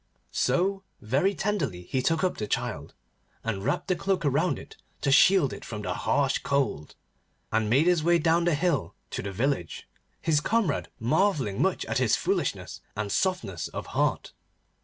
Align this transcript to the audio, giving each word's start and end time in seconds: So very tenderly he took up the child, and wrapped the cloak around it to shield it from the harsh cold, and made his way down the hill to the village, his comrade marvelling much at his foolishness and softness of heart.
So 0.31 0.81
very 0.99 1.35
tenderly 1.35 1.83
he 1.83 2.01
took 2.01 2.23
up 2.23 2.37
the 2.37 2.47
child, 2.47 2.95
and 3.43 3.63
wrapped 3.63 3.87
the 3.87 3.95
cloak 3.95 4.25
around 4.25 4.57
it 4.57 4.75
to 5.01 5.11
shield 5.11 5.53
it 5.53 5.63
from 5.63 5.83
the 5.83 5.93
harsh 5.93 6.39
cold, 6.39 6.95
and 7.51 7.69
made 7.69 7.85
his 7.85 8.01
way 8.03 8.17
down 8.17 8.45
the 8.45 8.55
hill 8.55 8.95
to 9.11 9.21
the 9.21 9.31
village, 9.31 9.87
his 10.19 10.39
comrade 10.41 10.87
marvelling 10.99 11.61
much 11.61 11.85
at 11.85 11.99
his 11.99 12.15
foolishness 12.15 12.81
and 12.95 13.11
softness 13.11 13.67
of 13.67 13.85
heart. 13.93 14.33